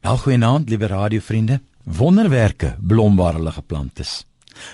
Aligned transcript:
Goeienaand, 0.00 0.68
liewe 0.68 0.86
radiovriende. 0.86 1.60
Wonderwerke 1.84 2.76
blom 2.80 3.16
waar 3.16 3.36
hulle 3.36 3.52
geplant 3.52 3.98
is. 4.00 4.24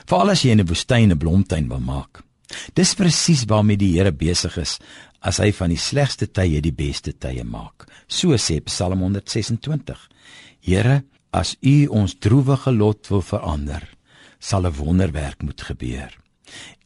Veral 0.07 0.31
as 0.31 0.43
jy 0.43 0.53
in 0.55 0.61
'n 0.61 0.67
woestyn 0.67 1.11
'n 1.11 1.19
blomtuin 1.19 1.69
wil 1.69 1.81
maak. 1.81 2.23
Dis 2.75 2.95
presies 2.95 3.45
waarmee 3.45 3.77
die 3.77 3.99
Here 3.99 4.13
besig 4.13 4.57
is 4.57 4.79
as 5.21 5.39
hy 5.39 5.53
van 5.53 5.71
die 5.71 5.79
slegste 5.79 6.31
tye 6.31 6.61
die 6.61 6.73
beste 6.73 7.13
tye 7.13 7.45
maak. 7.45 7.87
So 8.07 8.29
sê 8.37 8.61
Psalm 8.65 9.01
126. 9.01 10.09
Here, 10.61 11.05
as 11.33 11.57
U 11.61 11.87
ons 11.87 12.15
droewige 12.15 12.73
lot 12.73 13.09
wil 13.09 13.23
verander, 13.23 13.83
sal 14.39 14.67
'n 14.67 14.77
wonderwerk 14.77 15.43
moet 15.43 15.61
gebeur. 15.61 16.17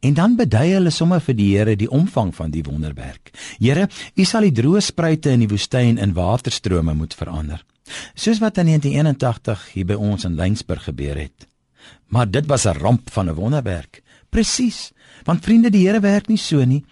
En 0.01 0.15
dan 0.15 0.37
bedui 0.37 0.73
hulle 0.73 0.91
sommer 0.91 1.21
vir 1.21 1.35
die 1.35 1.57
Here 1.57 1.77
die 1.77 1.91
omvang 1.91 2.35
van 2.35 2.51
die 2.51 2.63
wonderwerk. 2.63 3.31
Here, 3.59 3.89
U 4.17 4.25
sal 4.25 4.41
die 4.41 4.63
droë 4.63 4.81
spruite 4.81 5.31
in 5.31 5.41
die 5.41 5.49
woestyn 5.49 5.99
in 5.99 6.15
waterstrome 6.15 6.95
moet 6.95 7.15
verander 7.15 7.65
soos 8.15 8.39
wat 8.39 8.59
in 8.59 8.67
1981 8.67 9.73
hier 9.75 9.87
by 9.87 9.99
ons 9.99 10.25
in 10.25 10.37
Lensburg 10.39 10.85
gebeur 10.85 11.17
het. 11.17 11.47
Maar 12.09 12.31
dit 12.31 12.47
was 12.47 12.67
'n 12.67 12.79
ramp 12.79 13.11
van 13.13 13.29
'n 13.29 13.35
wonderwerk. 13.35 14.03
Presies, 14.29 14.93
want 15.25 15.45
vriende, 15.45 15.71
die 15.71 15.87
Here 15.87 16.01
werk 16.01 16.29
nie 16.29 16.39
so 16.39 16.65
nie. 16.65 16.85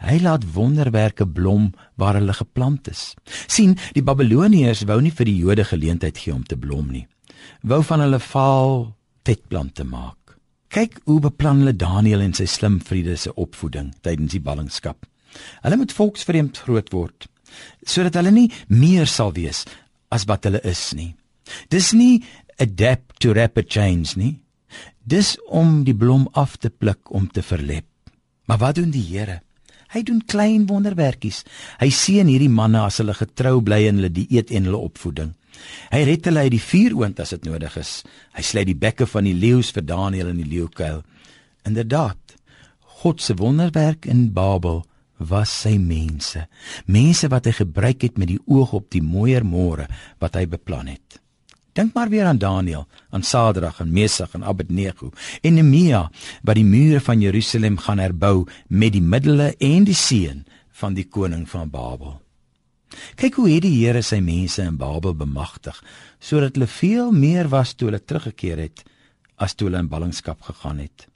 Hy 0.00 0.18
laat 0.18 0.52
wonderwerke 0.52 1.26
blom 1.28 1.72
waar 1.94 2.14
hulle 2.14 2.32
geplant 2.32 2.88
is. 2.88 3.14
sien, 3.46 3.76
die 3.92 4.02
Babiloniërs 4.02 4.84
wou 4.84 5.00
nie 5.00 5.12
vir 5.12 5.24
die 5.24 5.36
Jode 5.36 5.64
geleentheid 5.64 6.18
gee 6.18 6.34
om 6.34 6.44
te 6.44 6.56
blom 6.56 6.90
nie. 6.90 7.06
Wou 7.62 7.82
van 7.82 8.00
hulle 8.00 8.18
vaal 8.18 8.96
vetplante 9.24 9.84
maak. 9.84 10.36
Kyk 10.68 11.00
hoe 11.04 11.20
beplan 11.20 11.58
hulle 11.58 11.76
Daniël 11.76 12.20
en 12.20 12.32
sy 12.32 12.46
slim 12.46 12.80
vriende 12.80 13.16
se 13.16 13.34
opvoeding 13.34 13.94
tydens 14.00 14.32
die 14.32 14.40
ballingskap. 14.40 15.06
Hulle 15.62 15.76
moet 15.76 15.92
volksvreemd 15.92 16.58
groot 16.58 16.92
word 16.92 17.28
sodat 17.82 18.14
hulle 18.14 18.30
nie 18.30 18.46
meer 18.68 19.08
sal 19.10 19.32
wees 19.34 19.64
as 20.10 20.26
wat 20.28 20.46
hulle 20.48 20.60
is 20.66 20.90
nie. 20.98 21.14
Dis 21.70 21.92
nie 21.96 22.22
adapt 22.60 23.20
to 23.22 23.34
rapid 23.34 23.70
change 23.70 24.18
nie. 24.20 24.38
Dis 25.02 25.36
om 25.48 25.82
die 25.86 25.96
blom 25.96 26.28
af 26.38 26.58
te 26.60 26.70
pluk 26.70 27.10
om 27.14 27.28
te 27.30 27.42
verlep. 27.42 27.86
Maar 28.46 28.58
wat 28.58 28.78
doen 28.78 28.90
die 28.94 29.06
Here? 29.06 29.40
Hy 29.90 30.02
doen 30.06 30.20
klein 30.22 30.68
wonderwerkies. 30.70 31.42
Hy 31.80 31.90
seën 31.90 32.28
hierdie 32.30 32.50
manne 32.50 32.84
as 32.84 33.00
hulle 33.02 33.14
getrou 33.18 33.58
bly 33.66 33.84
in 33.88 33.98
hulle 33.98 34.12
dieet 34.14 34.52
en 34.54 34.68
hulle 34.68 34.82
opvoeding. 34.86 35.32
Hy 35.90 36.02
red 36.06 36.28
hulle 36.28 36.44
uit 36.46 36.54
die 36.54 36.62
vuuroond 36.62 37.18
as 37.22 37.34
dit 37.34 37.48
nodig 37.48 37.74
is. 37.80 37.94
Hy 38.36 38.44
sluit 38.46 38.68
die 38.70 38.78
bekke 38.78 39.08
van 39.10 39.26
die 39.26 39.34
leeu's 39.34 39.72
vir 39.74 39.86
Daniël 39.88 40.30
in 40.30 40.38
die 40.44 40.50
leeukuil. 40.50 41.02
Inderdaad, 41.66 42.36
God 43.02 43.22
se 43.22 43.34
wonderwerk 43.38 44.06
in 44.06 44.30
Babel 44.36 44.84
was 45.28 45.52
sy 45.52 45.76
mense, 45.78 46.46
mense 46.86 47.28
wat 47.28 47.48
hy 47.48 47.52
gebruik 47.60 48.06
het 48.06 48.18
met 48.18 48.30
die 48.32 48.40
oog 48.48 48.72
op 48.78 48.88
die 48.92 49.02
mooier 49.04 49.44
môre 49.44 49.86
wat 50.22 50.38
hy 50.38 50.46
beplan 50.48 50.88
het. 50.94 51.20
Dink 51.76 51.94
maar 51.94 52.10
weer 52.10 52.26
aan 52.26 52.40
Daniël, 52.40 52.86
aan 53.10 53.22
Sadrag 53.22 53.80
en 53.80 53.92
Mesach 53.92 54.34
en 54.34 54.44
Abednego 54.44 55.12
en 55.42 55.54
Nehemia 55.54 56.08
wat 56.42 56.58
die 56.58 56.66
mure 56.66 57.00
van 57.00 57.20
Jerusalem 57.22 57.78
gaan 57.78 58.02
herbou 58.02 58.46
met 58.68 58.96
die 58.96 59.04
middele 59.04 59.52
en 59.58 59.86
die 59.86 59.94
seën 59.94 60.42
van 60.80 60.96
die 60.96 61.06
koning 61.06 61.46
van 61.48 61.70
Babel. 61.70 62.18
Kyk 63.14 63.38
hoe 63.38 63.48
het 63.52 63.62
die 63.62 63.76
Here 63.76 64.02
sy 64.02 64.18
mense 64.24 64.64
in 64.66 64.80
Babel 64.80 65.14
bemagtig 65.14 65.78
sodat 66.18 66.58
hulle 66.58 66.66
veel 66.66 67.12
meer 67.14 67.48
was 67.52 67.76
toe 67.76 67.90
hulle 67.90 68.02
teruggekeer 68.02 68.64
het 68.66 68.82
as 69.40 69.54
toe 69.54 69.68
hulle 69.68 69.80
in 69.84 69.88
ballingskap 69.88 70.42
gegaan 70.42 70.82
het. 70.82 71.06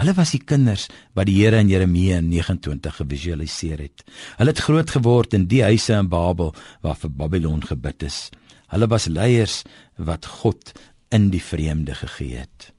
Hulle 0.00 0.14
was 0.16 0.32
die 0.32 0.40
kinders 0.40 0.86
wat 1.16 1.28
die 1.28 1.36
Here 1.36 1.60
in 1.60 1.68
Jeremia 1.68 2.20
29 2.24 2.96
gevisualiseer 3.02 3.82
het. 3.84 4.04
Hulle 4.38 4.54
het 4.54 4.62
groot 4.64 4.90
geword 4.90 5.34
in 5.36 5.48
die 5.50 5.62
huise 5.66 5.98
in 5.98 6.08
Babel 6.12 6.54
waar 6.80 6.96
vir 6.96 7.12
Babylon 7.12 7.60
gebid 7.66 8.06
is. 8.08 8.30
Hulle 8.72 8.88
was 8.88 9.10
leiers 9.12 9.62
wat 10.00 10.26
God 10.40 10.72
in 11.12 11.28
die 11.30 11.42
vreemde 11.44 11.94
gegee 11.94 12.40
het. 12.40 12.72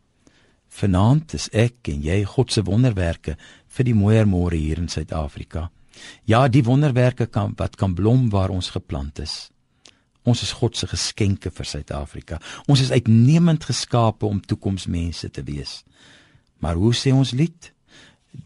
Vanaand 0.73 1.35
is 1.37 1.51
ek 1.53 1.91
en 1.93 2.01
jy 2.01 2.23
God 2.25 2.51
se 2.51 2.63
wonderwerke 2.65 3.37
vir 3.77 3.85
die 3.85 3.93
mooier 3.93 4.25
môre 4.25 4.57
hier 4.57 4.81
in 4.81 4.89
Suid-Afrika. 4.89 5.67
Ja, 6.25 6.47
die 6.49 6.63
wonderwerke 6.65 7.27
kan 7.29 7.53
wat 7.59 7.77
kan 7.77 7.93
blom 7.93 8.31
waar 8.33 8.49
ons 8.49 8.71
geplant 8.73 9.21
is. 9.21 9.51
Ons 10.25 10.41
is 10.41 10.55
God 10.57 10.77
se 10.79 10.87
geskenke 10.89 11.51
vir 11.53 11.67
Suid-Afrika. 11.67 12.39
Ons 12.65 12.81
is 12.81 12.91
uitnemend 12.91 13.67
geskape 13.69 14.25
om 14.25 14.41
toekomsmense 14.41 15.29
te 15.29 15.43
wees. 15.45 15.83
Maar 16.63 16.79
hoe 16.79 16.93
sê 16.95 17.11
ons 17.11 17.33
lied? 17.35 17.71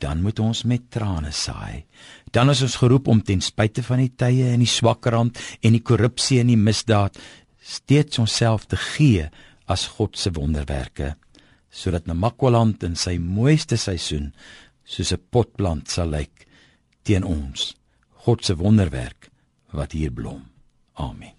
Dan 0.01 0.23
moet 0.25 0.39
ons 0.43 0.63
met 0.67 0.83
trane 0.91 1.31
saai. 1.31 1.85
Dan 2.33 2.49
is 2.51 2.63
ons 2.65 2.79
geroep 2.81 3.07
om 3.07 3.21
ten 3.23 3.43
spyte 3.45 3.83
van 3.85 4.01
die 4.01 4.11
tye 4.19 4.49
en 4.51 4.63
die 4.63 4.69
swakkerrand 4.69 5.37
en 5.61 5.77
die 5.77 5.83
korrupsie 5.85 6.41
en 6.41 6.49
die 6.51 6.59
misdaad 6.59 7.19
steeds 7.61 8.19
onsself 8.23 8.65
te 8.65 8.79
gee 8.79 9.29
as 9.67 9.87
God 9.97 10.17
se 10.17 10.31
wonderwerke 10.35 11.15
sodat 11.77 12.07
Namakwaland 12.07 12.83
in 12.87 12.95
sy 12.97 13.17
mooiste 13.21 13.77
seisoen 13.77 14.31
soos 14.87 15.13
'n 15.13 15.21
potplant 15.29 15.91
sal 15.91 16.09
lyk 16.15 16.47
teen 17.03 17.23
ons 17.23 17.75
God 18.25 18.43
se 18.43 18.55
wonderwerk 18.55 19.29
wat 19.71 19.91
hier 19.91 20.11
blom. 20.11 20.43
Amen. 20.95 21.36